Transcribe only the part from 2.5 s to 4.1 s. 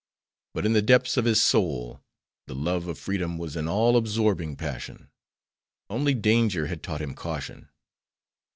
love of freedom was an all